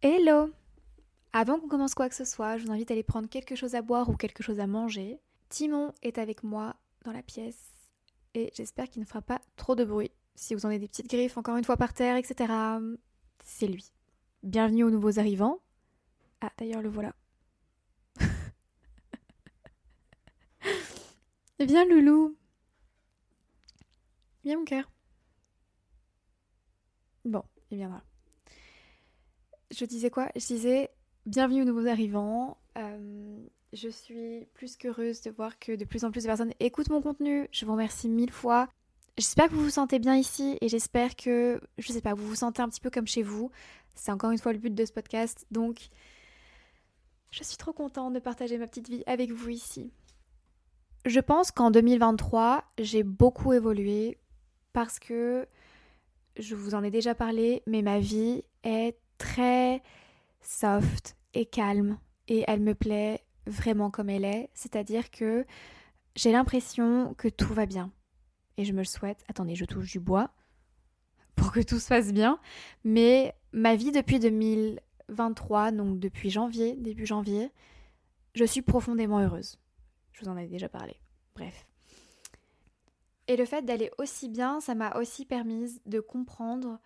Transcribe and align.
Hello 0.00 0.52
Avant 1.32 1.58
qu'on 1.58 1.66
commence 1.66 1.96
quoi 1.96 2.08
que 2.08 2.14
ce 2.14 2.24
soit, 2.24 2.56
je 2.56 2.64
vous 2.64 2.70
invite 2.70 2.92
à 2.92 2.94
aller 2.94 3.02
prendre 3.02 3.28
quelque 3.28 3.56
chose 3.56 3.74
à 3.74 3.82
boire 3.82 4.08
ou 4.08 4.16
quelque 4.16 4.44
chose 4.44 4.60
à 4.60 4.68
manger. 4.68 5.18
Timon 5.48 5.92
est 6.02 6.18
avec 6.18 6.44
moi 6.44 6.76
dans 7.04 7.10
la 7.10 7.24
pièce 7.24 7.72
et 8.34 8.52
j'espère 8.54 8.88
qu'il 8.88 9.02
ne 9.02 9.06
fera 9.06 9.22
pas 9.22 9.40
trop 9.56 9.74
de 9.74 9.84
bruit. 9.84 10.12
Si 10.36 10.54
vous 10.54 10.64
en 10.64 10.68
avez 10.68 10.78
des 10.78 10.86
petites 10.86 11.10
griffes 11.10 11.36
encore 11.36 11.56
une 11.56 11.64
fois 11.64 11.76
par 11.76 11.94
terre, 11.94 12.16
etc., 12.16 12.52
c'est 13.42 13.66
lui. 13.66 13.90
Bienvenue 14.44 14.84
aux 14.84 14.90
nouveaux 14.90 15.18
arrivants. 15.18 15.58
Ah, 16.42 16.52
d'ailleurs, 16.58 16.82
le 16.82 16.90
voilà. 16.90 17.12
Viens, 21.58 21.86
Loulou. 21.86 22.36
Viens, 24.44 24.58
mon 24.58 24.64
cœur. 24.64 24.88
Bon, 27.24 27.42
il 27.72 27.78
viendra. 27.78 28.04
Je 29.78 29.84
disais 29.84 30.10
quoi? 30.10 30.28
Je 30.34 30.44
disais 30.44 30.90
bienvenue 31.24 31.62
aux 31.62 31.64
nouveaux 31.64 31.86
arrivants. 31.86 32.56
Euh, 32.76 33.38
je 33.72 33.88
suis 33.88 34.44
plus 34.54 34.76
qu'heureuse 34.76 35.20
de 35.20 35.30
voir 35.30 35.56
que 35.60 35.76
de 35.76 35.84
plus 35.84 36.04
en 36.04 36.10
plus 36.10 36.24
de 36.24 36.26
personnes 36.26 36.52
écoutent 36.58 36.90
mon 36.90 37.00
contenu. 37.00 37.46
Je 37.52 37.64
vous 37.64 37.70
remercie 37.70 38.08
mille 38.08 38.32
fois. 38.32 38.66
J'espère 39.18 39.48
que 39.48 39.54
vous 39.54 39.62
vous 39.62 39.70
sentez 39.70 40.00
bien 40.00 40.16
ici 40.16 40.58
et 40.60 40.68
j'espère 40.68 41.14
que, 41.14 41.60
je 41.78 41.92
sais 41.92 42.00
pas, 42.00 42.14
vous 42.14 42.26
vous 42.26 42.34
sentez 42.34 42.60
un 42.60 42.68
petit 42.68 42.80
peu 42.80 42.90
comme 42.90 43.06
chez 43.06 43.22
vous. 43.22 43.52
C'est 43.94 44.10
encore 44.10 44.32
une 44.32 44.38
fois 44.38 44.52
le 44.52 44.58
but 44.58 44.74
de 44.74 44.84
ce 44.84 44.90
podcast. 44.90 45.46
Donc, 45.52 45.90
je 47.30 47.44
suis 47.44 47.56
trop 47.56 47.72
contente 47.72 48.14
de 48.14 48.18
partager 48.18 48.58
ma 48.58 48.66
petite 48.66 48.88
vie 48.88 49.04
avec 49.06 49.30
vous 49.30 49.50
ici. 49.50 49.92
Je 51.06 51.20
pense 51.20 51.52
qu'en 51.52 51.70
2023, 51.70 52.64
j'ai 52.80 53.04
beaucoup 53.04 53.52
évolué 53.52 54.18
parce 54.72 54.98
que 54.98 55.46
je 56.36 56.56
vous 56.56 56.74
en 56.74 56.82
ai 56.82 56.90
déjà 56.90 57.14
parlé, 57.14 57.62
mais 57.68 57.82
ma 57.82 58.00
vie 58.00 58.42
est 58.64 58.96
très 59.18 59.82
soft 60.40 61.16
et 61.34 61.46
calme 61.46 61.98
et 62.28 62.44
elle 62.46 62.60
me 62.60 62.74
plaît 62.74 63.24
vraiment 63.46 63.90
comme 63.90 64.10
elle 64.10 64.24
est, 64.24 64.50
c'est-à-dire 64.54 65.10
que 65.10 65.44
j'ai 66.14 66.32
l'impression 66.32 67.14
que 67.14 67.28
tout 67.28 67.52
va 67.54 67.66
bien 67.66 67.92
et 68.56 68.64
je 68.64 68.72
me 68.72 68.78
le 68.78 68.84
souhaite. 68.84 69.24
Attendez, 69.28 69.54
je 69.54 69.64
touche 69.64 69.90
du 69.90 70.00
bois 70.00 70.30
pour 71.34 71.52
que 71.52 71.60
tout 71.60 71.78
se 71.78 71.88
passe 71.88 72.12
bien, 72.12 72.40
mais 72.84 73.34
ma 73.52 73.76
vie 73.76 73.92
depuis 73.92 74.18
2023, 74.18 75.70
donc 75.70 75.98
depuis 76.00 76.30
janvier, 76.30 76.74
début 76.76 77.06
janvier, 77.06 77.52
je 78.34 78.44
suis 78.44 78.62
profondément 78.62 79.20
heureuse. 79.20 79.58
Je 80.12 80.24
vous 80.24 80.28
en 80.28 80.36
ai 80.36 80.48
déjà 80.48 80.68
parlé. 80.68 80.96
Bref. 81.36 81.66
Et 83.28 83.36
le 83.36 83.44
fait 83.44 83.64
d'aller 83.64 83.90
aussi 83.98 84.28
bien, 84.28 84.60
ça 84.60 84.74
m'a 84.74 84.96
aussi 84.96 85.24
permis 85.24 85.80
de 85.86 86.00
comprendre 86.00 86.80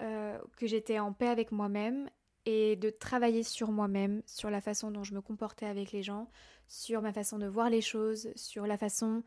euh, 0.00 0.38
que 0.56 0.66
j'étais 0.66 0.98
en 0.98 1.12
paix 1.12 1.28
avec 1.28 1.52
moi-même 1.52 2.08
et 2.46 2.76
de 2.76 2.90
travailler 2.90 3.42
sur 3.42 3.70
moi-même, 3.70 4.22
sur 4.26 4.50
la 4.50 4.60
façon 4.60 4.90
dont 4.90 5.04
je 5.04 5.14
me 5.14 5.20
comportais 5.20 5.66
avec 5.66 5.92
les 5.92 6.02
gens, 6.02 6.28
sur 6.68 7.02
ma 7.02 7.12
façon 7.12 7.38
de 7.38 7.46
voir 7.46 7.68
les 7.68 7.80
choses, 7.80 8.30
sur 8.34 8.66
la 8.66 8.78
façon 8.78 9.22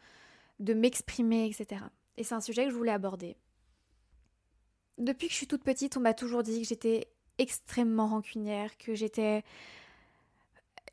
de 0.60 0.74
m'exprimer, 0.74 1.46
etc. 1.46 1.82
Et 2.18 2.24
c'est 2.24 2.36
un 2.36 2.42
sujet 2.42 2.66
que 2.66 2.72
je 2.72 2.76
voulais 2.76 2.92
aborder. 2.92 3.36
Depuis 4.98 5.28
que 5.28 5.34
je 5.34 5.38
suis 5.38 5.48
toute 5.48 5.64
petite, 5.64 5.98
on 5.98 6.00
m'a 6.00 6.14
toujours 6.14 6.44
dit 6.44 6.62
que 6.62 6.68
j'étais 6.68 7.08
extrêmement 7.38 8.08
rancunière, 8.08 8.78
que 8.78 8.94
j'étais 8.94 9.44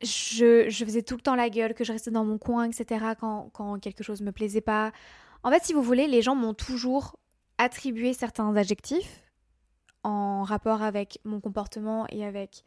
je, 0.03 0.69
faisais 0.71 1.03
tout 1.03 1.17
le 1.17 1.21
temps 1.21 1.35
la 1.35 1.51
gueule, 1.51 1.75
que 1.75 1.85
je 1.85 1.93
restais 1.93 2.11
dans 2.11 2.25
mon 2.25 2.39
coin, 2.39 2.65
etc. 2.65 3.15
Quand, 3.19 3.51
quand 3.53 3.79
quelque 3.79 4.03
chose 4.03 4.23
me 4.23 4.33
plaisait 4.33 4.61
pas. 4.61 4.93
En 5.43 5.51
fait, 5.51 5.65
si 5.65 5.73
vous 5.73 5.83
voulez, 5.83 6.07
les 6.07 6.23
gens 6.23 6.35
m'ont 6.35 6.55
toujours 6.55 7.17
attribué 7.59 8.15
certains 8.15 8.55
adjectifs 8.57 9.23
en 10.03 10.43
rapport 10.43 10.83
avec 10.83 11.21
mon 11.25 11.41
comportement 11.41 12.07
et 12.09 12.25
avec 12.25 12.65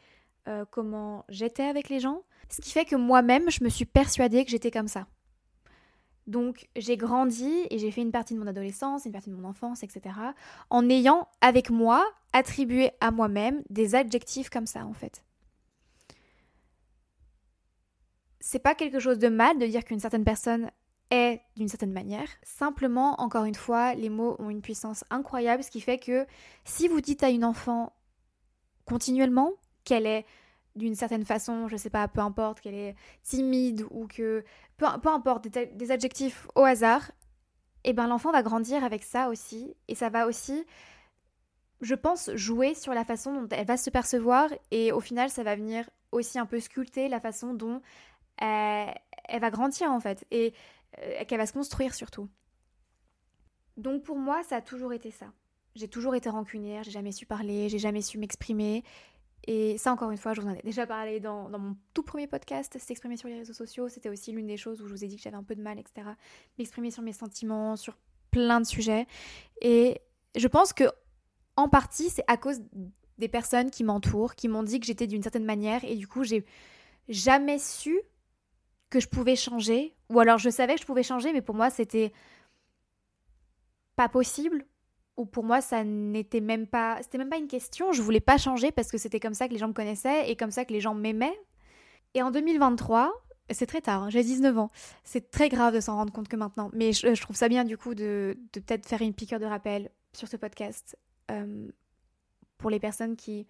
euh, 0.48 0.66
comment 0.70 1.26
j'étais 1.30 1.64
avec 1.64 1.90
les 1.90 2.00
gens. 2.00 2.22
Ce 2.50 2.62
qui 2.62 2.72
fait 2.72 2.86
que 2.86 2.95
moi-même, 2.95 3.50
je 3.50 3.64
me 3.64 3.70
suis 3.70 3.86
persuadée 3.86 4.44
que 4.45 4.52
j'étais 4.52 4.72
comme 4.72 4.88
ça. 4.88 5.08
Donc 6.28 6.67
j'ai 6.75 6.95
grandi 6.95 7.52
et 7.69 7.78
j'ai 7.80 7.91
fait 7.91 8.02
une 8.02 8.12
partie 8.12 8.34
de 8.34 8.40
mon 8.40 8.47
adolescence, 8.47 9.06
une 9.06 9.12
partie 9.12 9.30
de 9.30 9.35
mon 9.35 9.47
enfance, 9.47 9.84
etc. 9.84 10.16
en 10.69 10.90
ayant 10.90 11.28
avec 11.41 11.69
moi 11.69 12.06
attribué 12.31 12.91
à 13.02 13.12
moi-même 13.12 13.62
des 13.69 13.96
adjectifs 13.96 14.50
comme 14.50 14.66
ça 14.66 14.85
en 14.85 14.94
fait. 14.94 15.24
c'est 18.46 18.59
pas 18.59 18.75
quelque 18.75 19.00
chose 19.00 19.19
de 19.19 19.29
mal 19.29 19.58
de 19.58 19.66
dire 19.66 19.85
qu'une 19.85 20.02
certaine 20.02 20.25
personne 20.25 20.69
d'une 21.56 21.68
certaine 21.68 21.91
manière. 21.91 22.28
Simplement, 22.44 23.19
encore 23.22 23.46
une 23.46 23.56
fois, 23.56 23.94
les 23.94 24.09
mots 24.09 24.35
ont 24.40 24.50
une 24.50 24.62
puissance 24.62 25.03
incroyable, 25.09 25.63
ce 25.63 25.72
qui 25.72 25.81
fait 25.81 26.00
que 26.00 26.25
si 26.66 26.88
vous 26.88 27.01
dites 27.01 27.24
à 27.24 27.29
une 27.29 27.46
enfant 27.46 27.94
continuellement 28.85 29.52
qu'elle 29.84 30.06
est 30.06 30.25
d'une 30.75 30.96
certaine 30.96 31.25
façon, 31.25 31.68
je 31.68 31.78
sais 31.78 31.91
pas, 31.91 32.07
peu 32.07 32.22
importe, 32.22 32.62
qu'elle 32.62 32.75
est 32.75 32.96
timide 33.22 33.85
ou 33.91 34.07
que. 34.07 34.44
peu, 34.78 34.88
importe, 34.88 35.47
des, 35.47 35.91
adjectifs 35.91 36.47
au 36.56 36.62
hasard, 36.63 37.12
et 37.84 37.90
eh 37.90 37.94
ben 37.94 38.07
l'enfant 38.07 38.31
va 38.31 38.41
grandir 38.41 38.84
avec 38.84 39.03
ça 39.03 39.29
aussi, 39.29 39.75
et 39.88 39.96
ça 39.96 40.09
va 40.09 40.25
aussi, 40.25 40.66
je 41.81 41.96
pense, 41.96 42.31
jouer 42.35 42.73
sur 42.73 42.94
la 42.94 43.03
façon 43.03 43.34
dont 43.34 43.47
elle 43.52 43.68
va 43.68 43.78
se 43.78 43.90
percevoir, 43.90 44.50
et 44.72 44.91
au 44.91 45.00
final, 45.00 45.29
ça 45.29 45.44
va 45.44 45.56
venir 45.56 45.88
aussi 46.12 46.40
un 46.40 46.46
peu 46.46 46.59
sculpter 46.59 47.07
la 47.09 47.19
façon 47.19 47.53
dont 47.53 47.81
elle, 48.38 49.40
va 49.40 49.50
grandir 49.50 49.91
en 49.91 50.00
fait 50.00 50.25
et 50.31 50.53
euh, 51.00 51.26
qu'elle 51.26 51.40
va 51.40 51.46
se 51.46 51.54
construire 51.54 51.94
surtout. 51.94 52.30
Donc 53.78 54.04
pour 54.04 54.18
moi, 54.18 54.44
ça 54.44 54.58
a 54.58 54.62
toujours 54.62 54.94
été 54.94 55.12
ça. 55.12 55.28
J'ai 55.76 55.88
toujours 55.88 56.16
été 56.16 56.30
rancunière, 56.30 56.84
j'ai 56.84 56.92
jamais 56.92 57.12
su 57.12 57.26
parler, 57.26 57.70
j'ai 57.70 57.80
jamais 57.80 58.02
su 58.02 58.18
m'exprimer. 58.18 58.84
Et 59.46 59.78
ça, 59.78 59.92
encore 59.92 60.12
une 60.12 60.18
fois, 60.18 60.34
je 60.34 60.42
vous 60.42 60.48
en 60.48 60.53
ai 60.53 60.62
déjà 60.62 60.88
parlé 60.88 61.20
dans, 61.20 61.50
mon 61.50 61.76
tout 61.94 62.03
premier 62.03 62.28
podcast, 62.28 62.78
s'exprimer 62.80 63.18
sur 63.18 63.28
les 63.28 63.40
réseaux 63.40 63.53
sociaux. 63.53 63.90
C'était 63.90 64.09
aussi 64.09 64.32
l'une 64.32 64.48
des 64.48 64.56
choses 64.56 64.82
où 64.82 64.88
je 64.88 64.94
vous 64.94 65.03
ai 65.03 65.08
dit 65.08 65.18
que 65.18 65.22
j'avais 65.22 65.36
un 65.36 65.44
peu 65.44 65.56
de 65.56 65.62
mal, 65.62 65.80
etc. 65.80 66.08
M'exprimer 66.58 66.92
sur 66.92 67.03
mes 67.03 67.12
sentiments, 67.12 67.76
sur 67.76 67.98
plein 68.32 68.62
de 68.62 68.66
sujets. 68.66 69.06
Et 69.62 70.00
je 70.36 70.48
pense 70.48 70.72
que, 70.72 70.86
en 71.58 71.68
partie, 71.68 72.09
c'est 72.09 72.24
à 72.28 72.38
cause 72.38 72.62
des 73.18 73.28
personnes 73.28 73.70
qui 73.70 73.84
m'entourent, 73.84 74.36
qui 74.36 74.48
m'ont 74.48 74.64
dit 74.64 74.80
que 74.80 74.86
j'étais 74.86 75.08
d'une 75.08 75.24
certaine 75.24 75.46
manière. 75.46 75.84
Et 75.84 75.96
du 75.96 76.08
coup, 76.08 76.24
j'ai 76.24 76.46
jamais 77.09 77.59
su 77.59 78.00
que 78.94 79.00
je 79.00 79.08
pouvais 79.08 79.36
changer, 79.36 79.96
ou 80.09 80.20
alors 80.20 80.38
je 80.38 80.52
savais 80.52 80.76
que 80.76 80.81
je 80.81 80.86
pouvais 80.86 81.02
changer, 81.02 81.34
mais 81.34 81.42
pour 81.42 81.56
moi 81.56 81.72
c'était 81.72 82.14
pas 83.96 84.08
possible, 84.08 84.68
ou 85.18 85.26
pour 85.26 85.44
moi 85.44 85.62
ça 85.62 85.84
n'était 85.84 86.42
même 86.42 86.68
pas, 86.68 87.00
c'était 87.02 87.18
même 87.18 87.30
pas 87.30 87.38
une 87.38 87.48
question, 87.48 87.92
je 87.92 88.03
voulais 88.03 88.20
pas 88.20 88.38
changer 88.38 88.72
parce 88.72 88.92
que 88.92 89.00
c'était 89.00 89.20
comme 89.20 89.34
ça 89.34 89.48
que 89.48 89.53
les 89.53 89.58
gens 89.58 89.68
me 89.68 89.74
connaissaient 89.74 90.30
et 90.30 90.36
comme 90.36 90.52
ça 90.52 90.64
que 90.64 90.74
les 90.74 90.80
gens 90.80 90.94
m'aimaient. 90.94 91.40
Et 92.14 92.22
en 92.22 92.30
2023, 92.30 93.12
c'est 93.50 93.66
très 93.66 93.82
tard, 93.82 94.03
hein, 94.03 94.09
j'ai 94.12 94.22
19 94.24 94.59
ans, 94.59 94.70
c'est 95.03 95.32
très 95.32 95.50
grave 95.50 95.74
de 95.74 95.80
s'en 95.80 95.96
rendre 95.96 96.14
compte 96.14 96.28
que 96.28 96.36
maintenant, 96.36 96.70
mais 96.72 96.94
je, 96.94 97.20
trouve 97.20 97.36
ça 97.36 97.50
bien 97.50 97.64
du 97.64 97.80
coup 97.80 97.96
de, 97.96 98.38
peut-être 98.52 98.88
faire 98.88 99.02
une 99.02 99.16
piqûre 99.16 99.40
de 99.40 99.46
rappel 99.48 99.90
sur 100.14 100.28
ce 100.28 100.38
podcast 100.38 100.96
euh, 101.32 101.68
pour 102.59 102.70
les 102.70 102.80
personnes 102.80 103.16
qui 103.16 103.48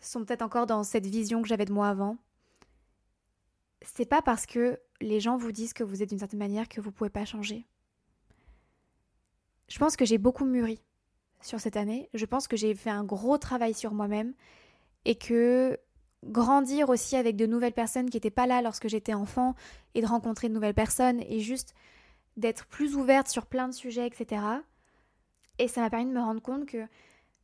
sont 0.00 0.24
peut-être 0.24 0.40
encore 0.40 0.64
dans 0.64 0.84
cette 0.84 1.04
vision 1.04 1.42
que 1.42 1.48
j'avais 1.48 1.66
de 1.66 1.72
moi 1.72 1.88
avant 1.88 2.16
c'est 3.82 4.08
pas 4.08 4.22
parce 4.22 4.46
que 4.46 4.78
les 5.00 5.20
gens 5.20 5.36
vous 5.36 5.52
disent 5.52 5.72
que 5.72 5.84
vous 5.84 6.02
êtes 6.02 6.10
d'une 6.10 6.18
certaine 6.18 6.38
manière 6.38 6.68
que 6.68 6.80
vous 6.80 6.92
pouvez 6.92 7.10
pas 7.10 7.24
changer. 7.24 7.66
Je 9.68 9.78
pense 9.78 9.96
que 9.96 10.04
j'ai 10.04 10.18
beaucoup 10.18 10.44
mûri 10.44 10.82
sur 11.40 11.60
cette 11.60 11.76
année. 11.76 12.10
Je 12.12 12.26
pense 12.26 12.48
que 12.48 12.56
j'ai 12.56 12.74
fait 12.74 12.90
un 12.90 13.04
gros 13.04 13.38
travail 13.38 13.72
sur 13.72 13.94
moi-même 13.94 14.34
et 15.04 15.14
que 15.14 15.78
grandir 16.24 16.90
aussi 16.90 17.16
avec 17.16 17.36
de 17.36 17.46
nouvelles 17.46 17.72
personnes 17.72 18.10
qui 18.10 18.16
n'étaient 18.16 18.30
pas 18.30 18.46
là 18.46 18.60
lorsque 18.60 18.88
j'étais 18.88 19.14
enfant 19.14 19.54
et 19.94 20.02
de 20.02 20.06
rencontrer 20.06 20.48
de 20.48 20.54
nouvelles 20.54 20.74
personnes 20.74 21.20
et 21.20 21.40
juste 21.40 21.74
d'être 22.36 22.66
plus 22.66 22.94
ouverte 22.94 23.28
sur 23.28 23.46
plein 23.46 23.68
de 23.68 23.74
sujets, 23.74 24.06
etc. 24.06 24.42
Et 25.58 25.68
ça 25.68 25.80
m'a 25.80 25.90
permis 25.90 26.06
de 26.06 26.12
me 26.12 26.20
rendre 26.20 26.42
compte 26.42 26.66
que 26.66 26.86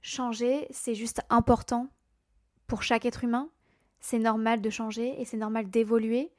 changer, 0.03 0.67
c'est 0.71 0.95
juste 0.95 1.23
important 1.31 1.89
pour 2.67 2.83
chaque 2.83 3.07
être 3.07 3.25
humain 3.25 3.49
c'est 4.01 4.19
normal 4.19 4.61
de 4.61 4.71
changer 4.71 5.21
et 5.21 5.25
c'est 5.25 5.37
normal 5.37 5.69
d'évoluer. 5.71 6.31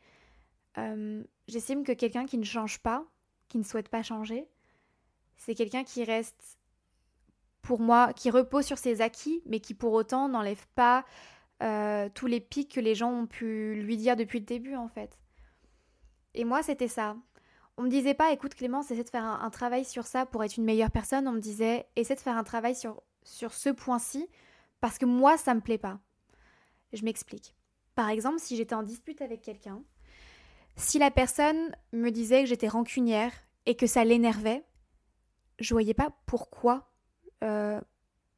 Euh, 0.78 1.24
j'estime 1.48 1.84
que 1.84 1.92
quelqu'un 1.92 2.26
qui 2.26 2.38
ne 2.38 2.44
change 2.44 2.80
pas, 2.80 3.06
qui 3.48 3.58
ne 3.58 3.64
souhaite 3.64 3.90
pas 3.90 4.04
changer, 4.04 4.48
c'est 5.38 5.56
quelqu'un 5.56 5.84
qui 5.84 6.04
reste, 6.04 6.58
pour 7.62 7.80
moi, 7.80 8.14
qui 8.14 8.30
repose 8.30 8.66
sur 8.66 8.78
ses 8.78 9.02
acquis, 9.02 9.42
mais 9.46 9.60
qui 9.60 9.74
pour 9.74 9.94
autant 9.94 10.30
n'enlève 10.30 10.66
pas 10.76 11.06
euh, 11.64 12.10
tous 12.14 12.28
les 12.28 12.40
pics 12.40 12.74
que 12.74 12.80
les 12.80 12.96
gens 12.96 13.12
ont 13.12 13.28
pu 13.28 13.82
lui 13.82 13.98
dire 13.98 14.16
depuis 14.16 14.40
le 14.40 14.46
début, 14.46 14.76
en 14.76 14.88
fait. 14.88 15.18
Et 16.34 16.46
moi, 16.46 16.62
c'était 16.62 16.88
ça. 16.88 17.16
On 17.78 17.84
me 17.84 17.90
disait 17.90 18.14
pas, 18.14 18.32
écoute 18.32 18.56
Clémence, 18.56 18.92
essaie 18.92 19.04
de 19.04 19.10
faire 19.10 19.24
un, 19.24 19.50
travail 19.50 19.86
sur 19.86 20.06
ça 20.06 20.26
pour 20.26 20.44
être 20.44 20.58
une 20.58 20.66
meilleure 20.66 20.92
personne. 20.92 21.28
On 21.28 21.32
me 21.32 21.40
disait, 21.40 21.88
essaie 21.96 22.16
de 22.16 22.20
faire 22.20 22.38
un 22.38 22.44
travail 22.44 22.76
sur, 22.76 23.04
sur 23.24 23.54
ce 23.54 23.70
point-ci, 23.70 24.28
parce 24.80 24.98
que 24.98 25.06
moi, 25.06 25.38
ça 25.38 25.54
me 25.54 25.62
plaît 25.62 25.78
pas. 25.78 26.00
Je 26.94 27.04
m'explique. 27.04 27.56
Par 27.96 28.10
exemple, 28.10 28.40
si 28.40 28.56
j'étais 28.56 28.76
en 28.76 28.84
dispute 28.84 29.22
avec 29.22 29.42
quelqu'un, 29.42 29.82
si 30.76 31.00
la 31.00 31.12
personne 31.12 31.76
me 31.92 32.12
disait 32.12 32.44
que 32.44 32.50
j'étais 32.50 32.68
rancunière 32.68 33.32
et 33.66 33.76
que 33.76 33.88
ça 33.88 34.04
l'énervait, 34.04 34.64
je 35.60 35.74
voyais 35.74 35.96
pas 35.96 36.10
pourquoi 36.26 36.92
euh, 37.44 37.82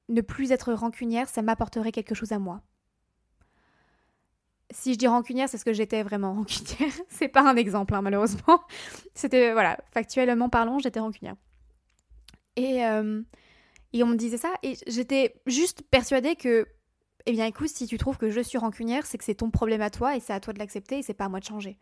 ne 0.07 0.21
plus 0.21 0.51
être 0.51 0.73
rancunière, 0.73 1.29
ça 1.29 1.41
m'apporterait 1.41 1.91
quelque 1.91 2.15
chose 2.15 2.31
à 2.31 2.39
moi. 2.39 2.61
Si 4.71 4.93
je 4.93 4.97
dis 4.97 5.07
rancunière, 5.07 5.49
c'est 5.49 5.57
ce 5.57 5.65
que 5.65 5.73
j'étais 5.73 6.03
vraiment 6.03 6.33
rancunière. 6.35 6.93
c'est 7.09 7.27
pas 7.27 7.41
un 7.41 7.55
exemple, 7.55 7.93
hein, 7.93 8.01
malheureusement. 8.01 8.61
C'était, 9.13 9.51
voilà, 9.53 9.77
factuellement 9.91 10.49
parlant, 10.49 10.79
j'étais 10.79 10.99
rancunière. 10.99 11.35
Et, 12.55 12.85
euh, 12.85 13.21
et 13.93 14.03
on 14.03 14.07
me 14.07 14.15
disait 14.15 14.37
ça, 14.37 14.53
et 14.63 14.75
j'étais 14.87 15.41
juste 15.45 15.83
persuadée 15.89 16.35
que, 16.35 16.67
eh 17.29 17.31
bien 17.31 17.45
écoute, 17.45 17.67
si 17.67 17.85
tu 17.85 17.99
trouves 17.99 18.17
que 18.17 18.31
je 18.31 18.41
suis 18.41 18.57
rancunière, 18.57 19.05
c'est 19.05 19.19
que 19.19 19.23
c'est 19.23 19.35
ton 19.35 19.51
problème 19.51 19.81
à 19.81 19.91
toi, 19.91 20.15
et 20.15 20.19
c'est 20.19 20.33
à 20.33 20.39
toi 20.39 20.51
de 20.51 20.57
l'accepter, 20.57 20.97
et 20.97 21.03
c'est 21.03 21.13
pas 21.13 21.25
à 21.25 21.29
moi 21.29 21.39
de 21.39 21.45
changer. 21.45 21.77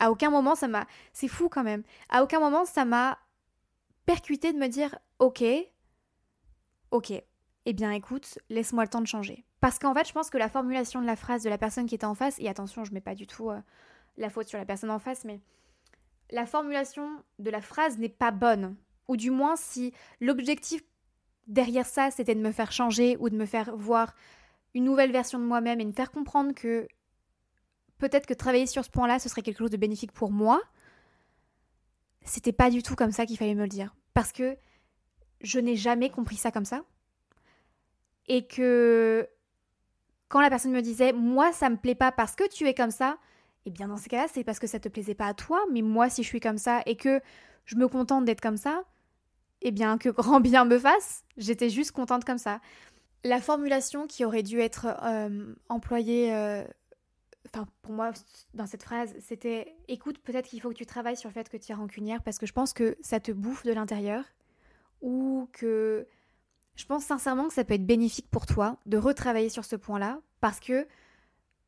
À 0.00 0.10
aucun 0.10 0.28
moment 0.28 0.54
ça 0.54 0.68
m'a... 0.68 0.86
C'est 1.14 1.28
fou 1.28 1.48
quand 1.48 1.64
même. 1.64 1.82
À 2.10 2.22
aucun 2.22 2.40
moment 2.40 2.66
ça 2.66 2.84
m'a 2.84 3.18
percuté 4.04 4.52
de 4.52 4.58
me 4.58 4.68
dire, 4.68 4.98
ok, 5.18 5.42
ok, 6.90 7.12
eh 7.64 7.72
bien 7.72 7.90
écoute, 7.92 8.38
laisse-moi 8.50 8.84
le 8.84 8.90
temps 8.90 9.00
de 9.00 9.06
changer. 9.06 9.46
Parce 9.60 9.78
qu'en 9.78 9.94
fait, 9.94 10.06
je 10.06 10.12
pense 10.12 10.28
que 10.28 10.36
la 10.36 10.50
formulation 10.50 11.00
de 11.00 11.06
la 11.06 11.16
phrase 11.16 11.42
de 11.42 11.48
la 11.48 11.56
personne 11.56 11.86
qui 11.86 11.94
était 11.94 12.04
en 12.04 12.14
face, 12.14 12.38
et 12.38 12.46
attention, 12.46 12.84
je 12.84 12.92
mets 12.92 13.00
pas 13.00 13.14
du 13.14 13.26
tout 13.26 13.48
euh, 13.48 13.58
la 14.18 14.28
faute 14.28 14.48
sur 14.48 14.58
la 14.58 14.66
personne 14.66 14.90
en 14.90 14.98
face, 14.98 15.24
mais 15.24 15.40
la 16.30 16.44
formulation 16.44 17.22
de 17.38 17.48
la 17.48 17.62
phrase 17.62 17.96
n'est 17.96 18.10
pas 18.10 18.30
bonne. 18.30 18.76
Ou 19.08 19.16
du 19.16 19.30
moins, 19.30 19.56
si 19.56 19.94
l'objectif 20.20 20.82
derrière 21.46 21.86
ça, 21.86 22.10
c'était 22.10 22.34
de 22.34 22.40
me 22.40 22.52
faire 22.52 22.72
changer 22.72 23.16
ou 23.20 23.28
de 23.28 23.36
me 23.36 23.46
faire 23.46 23.76
voir 23.76 24.14
une 24.74 24.84
nouvelle 24.84 25.12
version 25.12 25.38
de 25.38 25.44
moi-même 25.44 25.80
et 25.80 25.84
me 25.84 25.92
faire 25.92 26.10
comprendre 26.10 26.54
que 26.54 26.88
peut-être 27.98 28.26
que 28.26 28.34
travailler 28.34 28.66
sur 28.66 28.84
ce 28.84 28.90
point-là, 28.90 29.18
ce 29.18 29.28
serait 29.28 29.42
quelque 29.42 29.58
chose 29.58 29.70
de 29.70 29.76
bénéfique 29.76 30.12
pour 30.12 30.30
moi, 30.30 30.60
c'était 32.24 32.52
pas 32.52 32.70
du 32.70 32.82
tout 32.82 32.94
comme 32.96 33.12
ça 33.12 33.26
qu'il 33.26 33.36
fallait 33.36 33.54
me 33.54 33.62
le 33.62 33.68
dire. 33.68 33.94
Parce 34.14 34.32
que 34.32 34.56
je 35.40 35.58
n'ai 35.58 35.76
jamais 35.76 36.10
compris 36.10 36.36
ça 36.36 36.50
comme 36.50 36.64
ça. 36.64 36.82
Et 38.26 38.46
que 38.46 39.28
quand 40.28 40.40
la 40.40 40.50
personne 40.50 40.72
me 40.72 40.80
disait 40.80 41.12
moi 41.12 41.52
ça 41.52 41.68
me 41.68 41.76
plaît 41.76 41.94
pas 41.94 42.10
parce 42.10 42.34
que 42.34 42.48
tu 42.48 42.66
es 42.66 42.74
comme 42.74 42.90
ça, 42.90 43.18
eh 43.66 43.70
bien 43.70 43.88
dans 43.88 43.98
ce 43.98 44.08
cas-là 44.08 44.26
c'est 44.32 44.44
parce 44.44 44.58
que 44.58 44.66
ça 44.66 44.80
te 44.80 44.88
plaisait 44.88 45.14
pas 45.14 45.26
à 45.26 45.34
toi, 45.34 45.60
mais 45.70 45.82
moi 45.82 46.08
si 46.08 46.22
je 46.22 46.28
suis 46.28 46.40
comme 46.40 46.58
ça 46.58 46.82
et 46.86 46.96
que 46.96 47.20
je 47.66 47.76
me 47.76 47.86
contente 47.86 48.24
d'être 48.24 48.40
comme 48.40 48.56
ça, 48.56 48.84
eh 49.64 49.70
bien 49.72 49.98
que 49.98 50.10
grand 50.10 50.40
bien 50.40 50.64
me 50.64 50.78
fasse, 50.78 51.24
j'étais 51.36 51.70
juste 51.70 51.90
contente 51.90 52.24
comme 52.24 52.38
ça. 52.38 52.60
La 53.24 53.40
formulation 53.40 54.06
qui 54.06 54.24
aurait 54.24 54.42
dû 54.42 54.60
être 54.60 54.86
euh, 55.02 55.54
employée, 55.70 56.34
euh, 56.34 56.62
enfin 57.48 57.66
pour 57.82 57.94
moi 57.94 58.12
dans 58.52 58.66
cette 58.66 58.82
phrase, 58.82 59.14
c'était 59.20 59.74
écoute 59.88 60.18
peut-être 60.18 60.46
qu'il 60.46 60.60
faut 60.60 60.68
que 60.68 60.74
tu 60.74 60.86
travailles 60.86 61.16
sur 61.16 61.30
le 61.30 61.34
fait 61.34 61.48
que 61.48 61.56
tu 61.56 61.72
es 61.72 61.74
rancunière 61.74 62.22
parce 62.22 62.38
que 62.38 62.46
je 62.46 62.52
pense 62.52 62.74
que 62.74 62.96
ça 63.00 63.18
te 63.18 63.32
bouffe 63.32 63.64
de 63.64 63.72
l'intérieur 63.72 64.24
ou 65.00 65.48
que 65.52 66.06
je 66.76 66.84
pense 66.84 67.04
sincèrement 67.04 67.48
que 67.48 67.54
ça 67.54 67.64
peut 67.64 67.74
être 67.74 67.86
bénéfique 67.86 68.28
pour 68.30 68.44
toi 68.46 68.76
de 68.84 68.98
retravailler 68.98 69.48
sur 69.48 69.64
ce 69.64 69.76
point-là 69.76 70.20
parce 70.40 70.60
que 70.60 70.86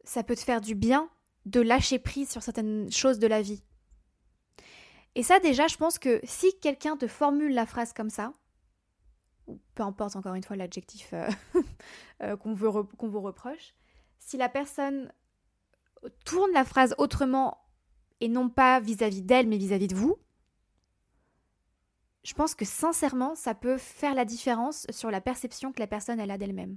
ça 0.05 0.23
peut 0.23 0.37
te 0.37 0.41
faire 0.41 0.61
du 0.61 0.75
bien 0.75 1.09
de 1.47 1.61
lâcher 1.61 1.99
prise 1.99 2.29
sur 2.29 2.43
certaines 2.43 2.91
choses 2.91 3.19
de 3.19 3.27
la 3.27 3.41
vie. 3.41 3.63
Et 5.17 5.23
ça 5.23 5.41
déjà, 5.41 5.67
je 5.67 5.79
pense 5.79 5.99
que 5.99 6.21
si 6.25 6.59
quelqu'un 6.61 6.99
te 6.99 7.07
formule 7.07 7.55
la 7.55 7.65
phrase 7.65 7.95
comme 7.95 8.11
ça, 8.11 8.35
ou 9.47 9.59
peu 9.75 9.83
importe 9.83 10.15
encore 10.15 10.35
une 10.35 10.45
fois 10.45 10.57
l'adjectif 10.57 11.15
euh, 11.15 11.27
euh, 12.23 12.37
qu'on 12.37 12.53
vous 12.53 13.21
reproche, 13.23 13.75
si 14.19 14.37
la 14.37 14.51
personne 14.51 15.11
tourne 16.27 16.53
la 16.53 16.67
phrase 16.67 16.95
autrement 16.99 17.57
et 18.21 18.29
non 18.29 18.51
pas 18.51 18.79
vis-à-vis 18.79 19.23
d'elle 19.23 19.49
mais 19.49 19.57
vis 19.57 19.73
à 19.73 19.79
-vis 19.79 19.89
de 19.89 19.95
vous, 19.95 20.19
je 22.23 22.35
pense 22.35 22.55
que 22.55 22.67
sincèrement, 22.67 23.35
ça 23.35 23.55
peut 23.55 23.79
faire 23.79 24.15
la 24.15 24.27
différence 24.27 24.87
sur 24.91 25.11
la 25.11 25.23
perception 25.23 25.73
que 25.73 25.81
la 25.81 25.87
personne 25.87 26.21
elle 26.21 26.31
a 26.31 26.37
d'elle-même. 26.37 26.77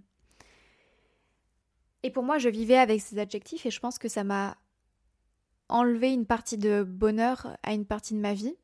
Et 2.04 2.12
pour 2.12 2.24
moi, 2.24 2.38
je 2.38 2.48
vivais 2.48 2.78
avec 2.78 3.02
ces 3.02 3.20
adjectifs 3.20 3.66
et 3.66 3.72
je 3.72 3.80
pense 3.82 4.00
que 4.00 4.08
ça 4.08 4.24
m'a 4.24 4.56
enlevé 5.70 6.12
une 6.12 6.26
partie 6.26 6.58
de 6.58 6.84
bonheur 6.84 7.58
à 7.64 7.74
une 7.74 7.86
partie 7.86 8.14
de 8.14 8.20
ma 8.20 8.34
vie, 8.34 8.56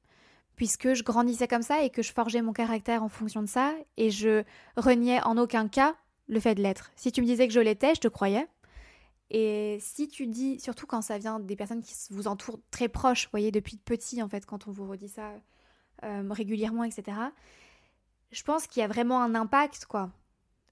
puisque 0.56 0.94
je 0.94 1.04
grandissais 1.04 1.48
comme 1.48 1.62
ça 1.62 1.84
et 1.84 1.90
que 1.90 2.02
je 2.02 2.12
forgeais 2.13 2.42
mon 2.42 2.54
caractère 2.54 3.04
en 3.04 3.10
fonction 3.10 3.42
de 3.42 3.48
ça, 3.48 3.74
et 3.98 4.12
je 4.12 4.44
reniais 4.78 5.22
en 5.24 5.38
aucun 5.38 5.68
cas 5.68 5.96
le 6.28 6.40
fait 6.40 6.56
de 6.56 6.62
l'être. 6.62 6.92
Si 6.96 7.12
tu 7.12 7.22
me 7.22 7.25
disais 7.28 7.48
que 7.48 7.54
je 7.54 7.60
l'étais, 7.60 7.96
je 7.96 8.02
te 8.02 8.07
croyais. 8.07 8.48
Et 9.31 9.78
si 9.81 10.07
tu 10.07 10.28
dis, 10.28 10.60
surtout 10.60 10.86
quand 10.86 11.02
ça 11.02 11.18
vient 11.18 11.40
des 11.40 11.56
personnes 11.56 11.81
qui 11.81 11.94
vous 12.12 12.28
entourent 12.28 12.60
très 12.72 12.88
proches, 12.88 13.25
vous 13.25 13.31
voyez, 13.31 13.52
depuis 13.52 13.78
petit 13.78 14.22
en 14.22 14.30
fait, 14.30 14.46
quand 14.46 14.68
on 14.68 14.72
vous 14.72 14.88
redit 14.88 15.10
ça 15.10 15.31
euh, 16.04 16.28
régulièrement, 16.30 16.84
etc. 16.84 17.18
Je 18.31 18.44
pense 18.44 18.68
qu'il 18.68 18.81
y 18.81 18.84
a 18.84 18.88
vraiment 18.88 19.22
un 19.22 19.34
impact, 19.34 19.86
quoi. 19.86 20.12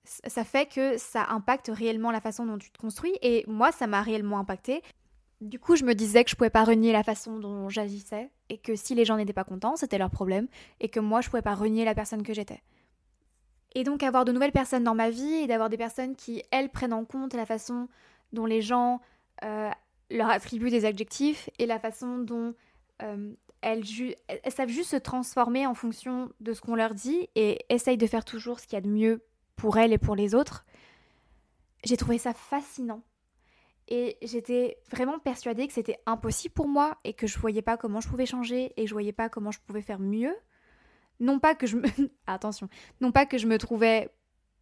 Ça 0.04 0.44
fait 0.44 0.66
que 0.66 0.98
ça 0.98 1.28
impacte 1.30 1.72
réellement 1.74 2.12
la 2.12 2.20
façon 2.20 2.46
dont 2.46 2.58
tu 2.58 2.72
te 2.72 2.78
construis, 2.78 3.18
et 3.22 3.44
moi, 3.48 3.72
ça 3.72 3.88
m'a 3.88 4.02
réellement 4.02 4.38
impacté. 4.38 4.82
Du 5.44 5.60
coup, 5.60 5.76
je 5.76 5.84
me 5.84 5.94
disais 5.94 6.24
que 6.24 6.30
je 6.30 6.38
pouvais 6.38 6.50
pas 6.50 6.64
renier 6.64 6.94
la 6.94 7.04
façon 7.04 7.38
dont 7.38 7.68
j'agissais, 7.68 8.30
et 8.48 8.58
que 8.58 8.78
si 8.78 8.96
les 8.96 9.04
gens 9.04 9.18
n'étaient 9.18 9.34
pas 9.34 9.44
contents, 9.44 9.76
c'était 9.76 9.98
leur 9.98 10.10
problème, 10.10 10.48
et 10.80 10.88
que 10.88 11.02
moi, 11.02 11.20
je 11.20 11.30
pouvais 11.30 11.42
pas 11.42 11.54
renier 11.54 11.84
la 11.84 11.94
personne 11.94 12.24
que 12.24 12.34
j'étais. 12.34 12.62
Et 13.76 13.84
donc 13.84 14.04
avoir 14.04 14.24
de 14.24 14.32
nouvelles 14.32 14.54
personnes 14.54 14.86
dans 14.86 14.96
ma 14.96 15.10
vie, 15.10 15.34
et 15.34 15.48
d'avoir 15.48 15.68
des 15.68 15.76
personnes 15.76 16.16
qui, 16.16 16.42
elles, 16.52 16.70
prennent 16.70 16.94
en 16.94 17.04
compte 17.04 17.34
la 17.34 17.46
façon 17.46 17.90
dont 18.32 18.46
les 18.46 18.62
gens 18.62 19.02
euh, 19.44 19.70
leur 20.10 20.30
attribuent 20.30 20.70
des 20.70 20.86
adjectifs, 20.86 21.50
et 21.60 21.66
la 21.66 21.78
façon 21.78 22.20
dont 22.20 22.56
euh, 23.02 23.34
elles, 23.60 23.84
savent 24.48 24.70
juste 24.70 24.92
se 24.92 24.96
transformer 24.96 25.68
en 25.68 25.74
fonction 25.74 26.32
de 26.40 26.54
ce 26.54 26.62
qu'on 26.62 26.76
leur 26.76 26.94
dit 26.94 27.28
et 27.36 27.66
essayent 27.68 27.98
de 27.98 28.08
faire 28.08 28.24
toujours 28.24 28.62
ce 28.62 28.66
qu'il 28.68 28.78
y 28.78 28.78
a 28.78 28.82
de 28.82 28.88
mieux 28.88 29.22
pour 29.58 29.78
elles 29.78 29.92
et 29.92 29.98
pour 29.98 30.16
les 30.16 30.36
autres. 30.36 30.66
J'ai 31.84 31.98
trouvé 31.98 32.18
ça 32.18 32.34
fascinant. 32.34 33.02
Et 33.88 34.18
j'étais 34.22 34.78
vraiment 34.92 35.20
persuadée 35.20 35.68
que 35.68 35.74
c'était 35.74 36.00
impossible 36.06 36.54
pour 36.54 36.68
moi 36.68 36.98
et 37.04 37.14
que 37.14 37.28
je 37.28 37.38
voyais 37.38 37.62
pas 37.62 37.78
comment 37.78 38.00
je 38.00 38.08
pouvais 38.08 38.26
changer 38.26 38.74
et 38.78 38.88
je 38.88 38.94
voyais 38.94 39.12
pas 39.12 39.30
comment 39.30 39.52
je 39.52 39.60
pouvais 39.60 39.82
faire 39.82 40.00
mieux. 40.00 40.36
Non 41.20 41.40
pas 41.40 41.54
que 41.54 41.68
je 41.68 41.78
me 41.78 41.88
attention, 42.28 42.70
non 43.02 43.12
pas 43.12 43.26
que 43.26 43.38
je 43.38 43.48
me 43.48 43.58
trouvais 43.58 44.10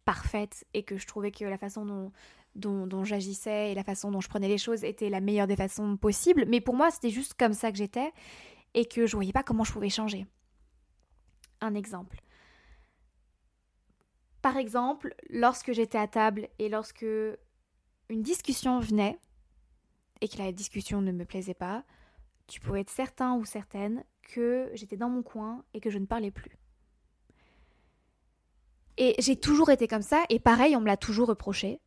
parfaite 0.04 0.64
et 0.74 0.82
que 0.82 0.98
je 0.98 1.06
trouvais 1.06 1.30
que 1.30 1.44
la 1.44 1.58
façon 1.58 1.86
dont 1.86 2.12
dont, 2.54 3.04
j'agissais 3.04 3.72
et 3.72 3.74
la 3.74 3.84
façon 3.84 4.10
dont 4.10 4.20
je 4.20 4.28
prenais 4.28 4.48
les 4.48 4.58
choses 4.58 4.84
était 4.84 5.08
la 5.08 5.20
meilleure 5.20 5.46
des 5.46 5.56
façons 5.56 5.96
possibles, 5.96 6.44
mais 6.46 6.60
pour 6.60 6.74
moi 6.74 6.90
c'était 6.90 7.10
juste 7.10 7.34
comme 7.34 7.54
ça 7.54 7.70
que 7.70 7.78
j'étais 7.78 8.12
et 8.74 8.84
que 8.84 9.06
je 9.06 9.16
voyais 9.16 9.32
pas 9.32 9.42
comment 9.42 9.64
je 9.64 9.72
pouvais 9.72 9.88
changer. 9.88 10.26
Un 11.60 11.74
exemple. 11.74 12.18
Par 14.42 14.56
exemple, 14.56 15.14
lorsque 15.30 15.72
j'étais 15.72 15.98
à 15.98 16.08
table 16.08 16.48
et 16.58 16.68
lorsque 16.68 17.06
une 18.08 18.22
discussion 18.22 18.80
venait 18.80 19.18
et 20.20 20.28
que 20.28 20.38
la 20.38 20.52
discussion 20.52 21.00
ne 21.00 21.12
me 21.12 21.24
plaisait 21.24 21.54
pas, 21.54 21.84
tu 22.46 22.60
pouvais 22.60 22.80
être 22.80 22.90
certain 22.90 23.34
ou 23.34 23.44
certaine 23.44 24.04
que 24.22 24.70
j'étais 24.74 24.96
dans 24.96 25.08
mon 25.08 25.22
coin 25.22 25.64
et 25.74 25.80
que 25.80 25.90
je 25.90 25.98
ne 25.98 26.06
parlais 26.06 26.30
plus. 26.30 26.58
Et 28.98 29.14
j'ai 29.18 29.36
toujours 29.36 29.70
été 29.70 29.88
comme 29.88 30.02
ça, 30.02 30.24
et 30.28 30.38
pareil, 30.38 30.76
on 30.76 30.80
me 30.80 30.86
l'a 30.86 30.96
toujours 30.96 31.28
reproché. 31.28 31.80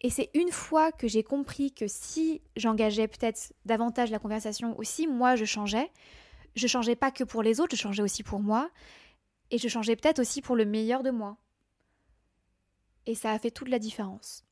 Et 0.00 0.10
c'est 0.10 0.30
une 0.34 0.50
fois 0.50 0.92
que 0.92 1.08
j'ai 1.08 1.22
compris 1.22 1.72
que 1.72 1.86
si 1.88 2.42
j'engageais 2.56 3.08
peut-être 3.08 3.54
davantage 3.64 4.10
la 4.10 4.18
conversation, 4.18 4.78
ou 4.78 4.84
si 4.84 5.06
moi 5.06 5.34
je 5.34 5.46
changeais, 5.46 5.90
je 6.54 6.66
changeais 6.66 6.94
pas 6.94 7.10
que 7.10 7.24
pour 7.24 7.42
les 7.42 7.58
autres, 7.58 7.74
je 7.74 7.80
changeais 7.80 8.02
aussi 8.02 8.22
pour 8.22 8.40
moi, 8.40 8.70
et 9.50 9.56
je 9.56 9.66
changeais 9.66 9.96
peut-être 9.96 10.18
aussi 10.18 10.42
pour 10.42 10.56
le 10.56 10.66
meilleur 10.66 11.02
de 11.02 11.10
moi. 11.10 11.38
Et 13.06 13.14
ça 13.14 13.32
a 13.32 13.38
fait 13.38 13.50
toute 13.50 13.68
la 13.68 13.78
différence. 13.78 14.44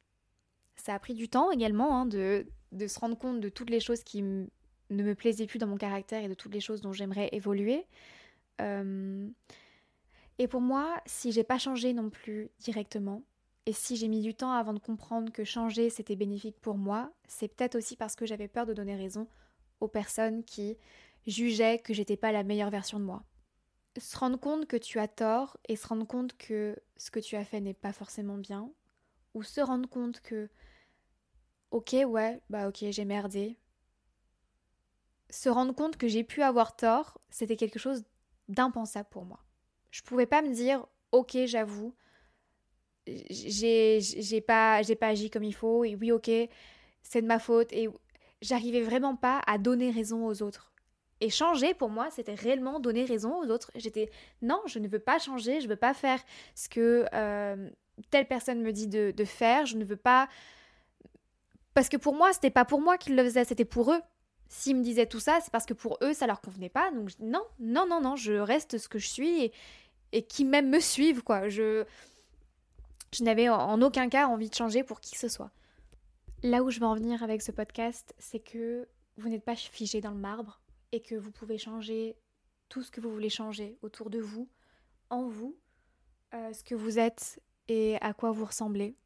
Ça 0.77 0.95
a 0.95 0.99
pris 0.99 1.15
du 1.15 1.29
temps 1.29 1.51
également 1.51 1.97
hein, 1.97 2.07
de, 2.07 2.47
de, 2.73 2.87
se 2.87 2.99
rendre 2.99 3.17
compte 3.17 3.41
de 3.41 3.49
toutes 3.49 3.71
les 3.71 3.81
choses 3.81 4.03
qui 4.03 4.23
ne 4.23 4.47
me 4.91 5.15
plaisaient 5.15 5.47
plus 5.47 5.59
dans 5.59 5.67
mon 5.67 5.77
caractère 5.77 6.23
et 6.25 6.29
de 6.29 6.35
toutes 6.35 6.55
les 6.55 6.61
choses 6.61 6.81
dont 6.81 6.93
j'aimerais 6.93 7.29
évoluer. 7.33 7.87
Euh, 8.61 9.29
et 10.39 10.49
pour 10.49 10.61
moi, 10.61 11.01
si 11.07 11.33
j'ai 11.33 11.45
pas 11.45 11.59
changé 11.59 11.93
non 11.93 12.11
plus 12.11 12.51
directement, 12.59 13.23
et 13.67 13.73
si 13.73 13.97
j'ai 13.97 14.09
mis 14.09 14.23
du 14.23 14.35
temps 14.35 14.51
avant 14.53 14.73
de 14.73 14.81
comprendre 14.81 15.33
que 15.33 15.45
changer 15.45 15.89
c'était 15.89 16.17
bénéfique 16.17 16.61
pour 16.61 16.77
moi, 16.77 17.13
c'est 17.29 17.49
peut-être 17.49 17.77
aussi 17.77 17.97
parce 17.97 18.17
que 18.17 18.27
j'avais 18.27 18.49
peur 18.49 18.67
de 18.67 18.75
donner 18.75 18.97
raison 18.97 19.29
aux 19.81 19.89
personnes 19.89 20.43
qui 20.43 20.77
jugeaient 21.27 21.79
que 21.79 21.95
j'étais 21.95 22.17
pas 22.17 22.33
la 22.33 22.43
meilleure 22.43 22.71
version 22.71 22.99
de 22.99 23.05
moi. 23.05 23.23
Se 23.99 24.17
rendre 24.17 24.39
compte 24.39 24.67
que 24.67 24.77
tu 24.77 24.99
as 24.99 25.09
tort 25.09 25.59
et 25.69 25.77
se 25.77 25.87
rendre 25.87 26.07
compte 26.07 26.37
que 26.37 26.77
ce 26.97 27.11
que 27.11 27.21
tu 27.21 27.37
as 27.37 27.45
fait 27.45 27.61
n'est 27.61 27.75
pas 27.75 27.93
forcément 27.93 28.39
bien, 28.39 28.71
ou 29.35 29.43
se 29.43 29.61
rendre 29.61 29.89
compte 29.89 30.21
que 30.21 30.49
ok 31.71 31.97
ouais 32.07 32.41
bah 32.49 32.69
ok 32.69 32.85
j'ai 32.91 33.05
merdé. 33.05 33.59
Se 35.31 35.49
rendre 35.49 35.75
compte 35.75 35.97
que 35.97 36.09
j'ai 36.09 36.25
pu 36.25 36.43
avoir 36.43 36.77
tort, 36.77 37.19
c'était 37.31 37.57
quelque 37.57 37.79
chose 37.79 38.05
d'impensable 38.49 39.09
pour 39.11 39.25
moi. 39.25 39.45
Je 39.91 40.03
pouvais 40.03 40.27
pas 40.27 40.43
me 40.43 40.53
dire 40.53 40.87
ok 41.13 41.39
j'avoue 41.47 41.95
j'ai 43.07 44.41
pas 44.47 44.83
j'ai 44.83 44.95
pas 44.95 45.09
agi 45.09 45.29
comme 45.29 45.43
il 45.45 45.55
faut 45.55 45.85
et 45.85 45.97
oui 45.97 46.13
ok 46.13 46.31
c'est 47.03 47.21
de 47.21 47.27
ma 47.27 47.39
faute 47.39 47.73
et 47.73 47.89
j'arrivais 48.41 48.83
vraiment 48.83 49.17
pas 49.17 49.43
à 49.47 49.59
donner 49.59 49.91
raison 49.91 50.27
aux 50.27 50.43
autres 50.43 50.72
Et 51.23 51.31
changer 51.31 51.73
pour 51.73 51.89
moi, 51.89 52.11
c'était 52.11 52.35
réellement 52.35 52.81
donner 52.81 53.05
raison 53.05 53.41
aux 53.41 53.47
autres. 53.47 53.71
J'étais 53.77 54.11
non, 54.43 54.61
je 54.67 54.81
ne 54.81 54.89
veux 54.89 54.99
pas 54.99 55.21
changer, 55.21 55.61
je 55.61 55.67
ne 55.67 55.71
veux 55.71 55.77
pas 55.77 55.95
faire 55.95 56.19
ce 56.57 56.69
que 56.69 57.07
euh, 57.15 57.71
telle 58.11 58.27
personne 58.27 58.61
me 58.61 58.73
dit 58.73 58.89
de, 58.89 59.25
faire, 59.25 59.65
je 59.65 59.77
ne 59.77 59.85
veux 59.85 59.97
pas. 59.97 60.29
Parce 61.75 61.89
que 61.89 61.97
pour 61.97 62.17
moi, 62.17 62.33
c'était 62.33 62.51
pas 62.51 62.65
pour 62.65 62.81
moi 62.81 62.99
qu'ils 62.99 63.15
le 63.15 63.23
faisaient, 63.23 63.45
c'était 63.45 63.65
pour 63.65 63.93
eux. 63.93 64.01
S'ils 64.49 64.75
me 64.75 64.83
disaient 64.83 65.07
tout 65.07 65.21
ça, 65.21 65.39
c'est 65.41 65.53
parce 65.53 65.65
que 65.65 65.75
pour 65.75 65.97
eux, 66.03 66.13
ça 66.13 66.27
leur 66.27 66.41
convenait 66.41 66.69
pas. 66.69 66.91
Donc 66.91 67.11
non, 67.21 67.45
non, 67.61 67.87
non, 67.87 68.01
non, 68.01 68.17
je 68.17 68.33
reste 68.33 68.79
ce 68.79 68.89
que 68.89 68.99
je 68.99 69.07
suis 69.07 69.45
et, 69.45 69.53
et 70.11 70.23
qui 70.23 70.45
même 70.45 70.71
me 70.71 70.81
suivent, 70.81 71.23
quoi. 71.23 71.49
Je, 71.49 71.85
je 73.13 73.23
n'avais 73.23 73.49
en 73.49 73.81
aucun 73.81 74.09
cas 74.09 74.27
envie 74.27 74.51
de 74.51 74.57
changer 74.57 74.83
pour 74.83 75.01
qui 75.01 75.13
que 75.13 75.21
ce 75.21 75.29
soit. 75.29 75.53
Là 76.43 76.65
où 76.65 76.71
je 76.71 76.81
veux 76.81 76.87
en 76.87 76.97
venir 76.97 77.23
avec 77.23 77.43
ce 77.43 77.53
podcast, 77.53 78.13
c'est 78.19 78.41
que 78.41 78.89
vous 79.19 79.29
n'êtes 79.29 79.45
pas 79.45 79.55
figé 79.55 80.01
dans 80.01 80.11
le 80.11 80.19
marbre 80.19 80.59
et 80.93 81.01
que 81.01 81.15
vous 81.15 81.31
pouvez 81.31 81.59
changer 81.59 82.17
tout 82.69 82.83
ce 82.83 82.91
que 82.91 83.01
vous 83.01 83.11
voulez 83.11 83.31
changer 83.31 83.77
autour 83.83 84.11
de 84.11 84.21
vous, 84.21 84.49
en 85.11 85.29
vous, 85.29 85.57
euh, 86.35 86.53
ce 86.53 86.63
que 86.65 86.75
vous 86.75 86.99
êtes 86.99 87.43
et 87.69 87.97
à 88.01 88.15
quoi 88.15 88.31
vous 88.31 88.45
ressemblez. 88.45 88.97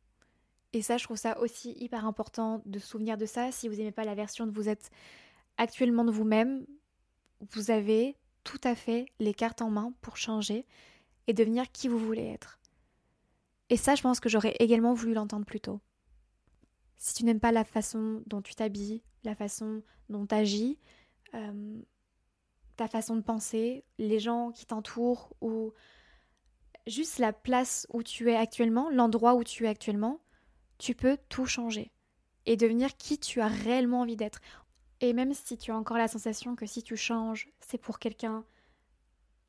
Et 0.72 0.82
ça, 0.82 0.98
je 0.98 1.04
trouve 1.04 1.16
ça 1.16 1.38
aussi 1.40 1.72
hyper 1.78 2.04
important 2.04 2.62
de 2.66 2.78
se 2.78 2.86
souvenir 2.86 3.16
de 3.16 3.26
ça. 3.26 3.50
Si 3.50 3.68
vous 3.68 3.76
n'aimez 3.76 3.92
pas 3.92 4.04
la 4.04 4.14
version 4.14 4.46
de 4.46 4.52
vous 4.52 4.68
êtes 4.68 4.90
actuellement 5.56 6.04
de 6.04 6.12
vous-même, 6.12 6.66
vous 7.52 7.70
avez 7.70 8.16
tout 8.44 8.60
à 8.62 8.74
fait 8.74 9.06
les 9.18 9.34
cartes 9.34 9.62
en 9.62 9.70
main 9.70 9.92
pour 10.00 10.16
changer 10.16 10.66
et 11.26 11.32
devenir 11.32 11.70
qui 11.72 11.88
vous 11.88 11.98
voulez 11.98 12.26
être. 12.26 12.60
Et 13.68 13.76
ça, 13.76 13.94
je 13.94 14.02
pense 14.02 14.20
que 14.20 14.28
j'aurais 14.28 14.54
également 14.60 14.94
voulu 14.94 15.14
l'entendre 15.14 15.44
plus 15.44 15.60
tôt. 15.60 15.80
Si 16.98 17.14
tu 17.14 17.24
n'aimes 17.24 17.40
pas 17.40 17.52
la 17.52 17.64
façon 17.64 18.22
dont 18.26 18.42
tu 18.42 18.54
t'habilles, 18.54 19.02
la 19.24 19.34
façon 19.34 19.82
dont 20.08 20.26
tu 20.26 20.34
agis, 20.34 20.78
euh, 21.36 21.82
ta 22.76 22.88
façon 22.88 23.16
de 23.16 23.22
penser, 23.22 23.84
les 23.98 24.18
gens 24.18 24.50
qui 24.50 24.66
t'entourent 24.66 25.34
ou 25.40 25.72
juste 26.86 27.18
la 27.18 27.32
place 27.32 27.86
où 27.92 28.02
tu 28.02 28.30
es 28.30 28.36
actuellement, 28.36 28.90
l'endroit 28.90 29.34
où 29.34 29.44
tu 29.44 29.64
es 29.64 29.68
actuellement, 29.68 30.20
tu 30.78 30.94
peux 30.94 31.16
tout 31.28 31.46
changer 31.46 31.92
et 32.44 32.56
devenir 32.56 32.96
qui 32.96 33.18
tu 33.18 33.40
as 33.40 33.48
réellement 33.48 34.00
envie 34.00 34.16
d'être. 34.16 34.40
Et 35.00 35.12
même 35.12 35.34
si 35.34 35.58
tu 35.58 35.70
as 35.70 35.76
encore 35.76 35.98
la 35.98 36.08
sensation 36.08 36.56
que 36.56 36.66
si 36.66 36.82
tu 36.82 36.96
changes, 36.96 37.48
c'est 37.60 37.78
pour 37.78 37.98
quelqu'un, 37.98 38.44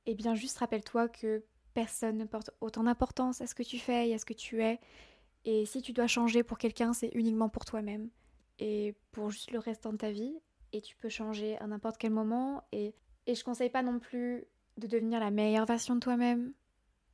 eh 0.05 0.15
bien 0.15 0.35
juste 0.35 0.57
rappelle-toi 0.57 1.07
que 1.09 1.43
personne 1.73 2.17
ne 2.17 2.25
porte 2.25 2.49
autant 2.59 2.83
d'importance 2.83 3.41
à 3.41 3.47
ce 3.47 3.55
que 3.55 3.63
tu 3.63 3.77
fais 3.77 4.09
et 4.09 4.13
à 4.13 4.17
ce 4.17 4.25
que 4.25 4.33
tu 4.33 4.63
es. 4.63 4.79
Et 5.45 5.65
si 5.65 5.81
tu 5.81 5.93
dois 5.93 6.07
changer 6.07 6.43
pour 6.43 6.57
quelqu'un, 6.57 6.93
c'est 6.93 7.11
uniquement 7.13 7.49
pour 7.49 7.65
toi-même 7.65 8.09
et 8.59 8.95
pour 9.11 9.29
juste 9.29 9.51
le 9.51 9.59
restant 9.59 9.93
de 9.93 9.97
ta 9.97 10.11
vie 10.11 10.35
et 10.77 10.81
tu 10.81 10.95
peux 10.95 11.09
changer 11.09 11.57
à 11.57 11.67
n'importe 11.67 11.97
quel 11.97 12.11
moment. 12.11 12.63
Et, 12.71 12.93
et 13.25 13.35
je 13.35 13.43
conseille 13.43 13.69
pas 13.69 13.83
non 13.83 13.99
plus 13.99 14.45
de 14.77 14.87
devenir 14.87 15.19
la 15.19 15.31
meilleure 15.31 15.65
version 15.65 15.95
de 15.95 15.99
toi-même. 15.99 16.53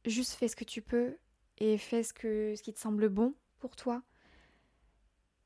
Juste 0.06 0.34
fais 0.34 0.48
ce 0.48 0.56
que 0.56 0.66
tu 0.66 0.82
peux 0.82 1.18
et 1.58 1.78
fais 1.78 2.04
ce, 2.04 2.14
que, 2.14 2.54
ce 2.56 2.62
qui 2.62 2.74
te 2.74 2.80
semble 2.80 3.10
bon 3.10 3.34
pour 3.60 3.76
toi. 3.76 4.04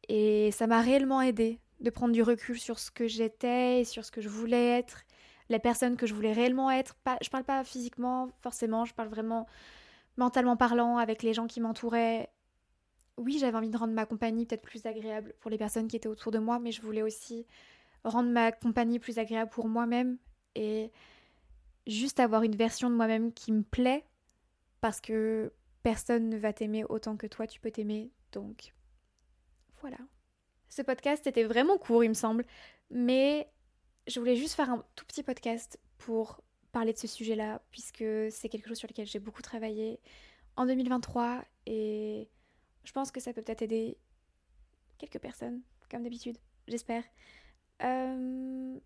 Et 0.10 0.52
ça 0.52 0.68
m'a 0.68 0.82
réellement 0.82 1.22
aidé 1.22 1.60
de 1.80 1.90
prendre 1.90 2.14
du 2.14 2.24
recul 2.24 2.60
sur 2.60 2.80
ce 2.80 2.90
que 2.90 3.08
j'étais 3.08 3.82
et 3.82 3.84
sur 3.84 4.04
ce 4.04 4.12
que 4.12 4.22
je 4.22 4.30
voulais 4.30 4.78
être, 4.80 5.04
la 5.50 5.60
personne 5.60 5.96
que 5.96 6.08
je 6.08 6.14
voulais 6.14 6.34
réellement 6.34 6.72
être. 6.72 6.96
Pas, 6.96 7.18
je 7.22 7.30
parle 7.30 7.44
pas 7.44 7.64
physiquement 7.64 8.30
forcément, 8.42 8.86
je 8.86 8.94
parle 8.94 9.10
vraiment 9.10 9.48
mentalement 10.18 10.58
parlant 10.58 10.98
avec 10.98 11.22
les 11.22 11.34
gens 11.34 11.46
qui 11.46 11.62
m'entouraient. 11.62 12.32
Oui, 13.18 13.38
j'avais 13.40 13.58
envie 13.58 13.70
de 13.70 13.78
rendre 13.78 13.94
ma 13.94 14.06
compagnie 14.06 14.46
peut-être 14.46 14.62
plus 14.62 14.86
agréable 14.86 15.34
pour 15.40 15.52
les 15.52 15.58
personnes 15.58 15.88
qui 15.88 15.96
étaient 15.96 16.08
autour 16.08 16.32
de 16.32 16.40
moi, 16.40 16.60
mais 16.60 16.72
je 16.72 16.82
voulais 16.82 17.02
aussi 17.02 17.46
rendre 18.04 18.30
ma 18.30 18.52
compagnie 18.52 19.00
plus 19.00 19.20
agréable 19.20 19.52
pour 19.52 19.68
moi-même 19.68 20.18
et 20.56 20.92
juste 21.86 22.20
avoir 22.20 22.44
une 22.44 22.56
version 22.56 22.90
de 22.90 22.96
moi-même 22.96 23.34
qui 23.34 23.52
me 23.52 23.64
plaît 23.64 24.06
parce 24.82 25.02
que 25.02 25.52
personne 25.84 26.30
ne 26.30 26.38
va 26.38 26.54
t'aimer 26.54 26.84
autant 26.86 27.18
que 27.18 27.28
toi 27.28 27.48
tu 27.48 27.60
peux 27.60 27.72
t'aimer. 27.72 28.12
Donc 28.32 28.74
voilà. 29.82 29.98
Ce 30.70 30.82
podcast 30.82 31.26
était 31.28 31.44
vraiment 31.44 31.78
court, 31.78 32.04
il 32.04 32.10
me 32.10 32.14
semble, 32.14 32.46
mais 32.90 33.50
je 34.08 34.20
voulais 34.20 34.36
juste 34.36 34.56
faire 34.56 34.70
un 34.70 34.84
tout 34.96 35.06
petit 35.06 35.24
podcast 35.24 35.80
pour 35.98 36.42
parler 36.72 36.94
de 36.94 36.98
ce 36.98 37.08
sujet-là 37.08 37.62
puisque 37.72 38.04
c'est 38.30 38.50
quelque 38.50 38.68
chose 38.68 38.78
sur 38.78 38.88
lequel 38.88 39.06
j'ai 39.06 39.20
beaucoup 39.20 39.42
travaillé 39.42 40.00
en 40.56 40.66
2023 40.66 41.44
et 41.66 42.30
je 42.84 42.92
pense 42.92 43.12
que 43.12 43.20
ça 43.20 43.34
peut 43.34 43.42
peut-être 43.42 43.62
aider 43.62 43.98
quelques 44.98 45.20
personnes, 45.20 45.62
comme 45.90 46.04
d'habitude, 46.04 46.38
j'espère. 46.68 47.04
Euh, 47.84 48.80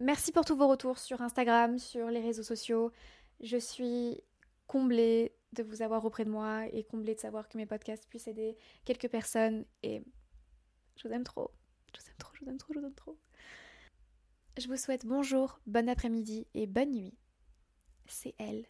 merci 0.00 0.32
pour 0.32 0.44
tous 0.44 0.56
vos 0.56 0.68
retours 0.68 0.98
sur 0.98 1.20
Instagram, 1.22 1.78
sur 1.78 2.08
les 2.08 2.20
réseaux 2.20 2.42
sociaux. 2.42 2.92
Je 3.40 3.56
suis 3.56 4.22
comblée 4.66 5.34
de 5.52 5.62
vous 5.62 5.82
avoir 5.82 6.04
auprès 6.04 6.24
de 6.24 6.30
moi 6.30 6.66
et 6.72 6.84
comblée 6.84 7.14
de 7.14 7.20
savoir 7.20 7.48
que 7.48 7.56
mes 7.56 7.66
podcasts 7.66 8.06
puissent 8.08 8.28
aider 8.28 8.56
quelques 8.84 9.08
personnes. 9.08 9.64
Et 9.82 10.02
je 10.96 11.08
vous 11.08 11.14
aime 11.14 11.24
trop. 11.24 11.50
Je 11.94 12.00
vous 12.00 12.08
aime 12.08 12.16
trop, 12.18 12.32
je 12.34 12.44
vous 12.44 12.50
aime 12.50 12.58
trop, 12.58 12.72
je 12.74 12.78
vous 12.78 12.86
aime 12.86 12.94
trop. 12.94 13.18
Je 14.58 14.68
vous 14.68 14.76
souhaite 14.76 15.04
bonjour, 15.04 15.60
bon 15.66 15.88
après-midi 15.88 16.46
et 16.54 16.66
bonne 16.66 16.92
nuit. 16.92 17.14
C'est 18.06 18.34
elle. 18.38 18.66